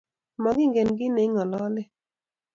Mokingen 0.41 0.89
kiit 0.97 1.13
neing'ololen 1.15 1.75